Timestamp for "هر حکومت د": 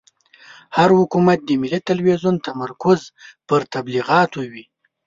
0.77-1.49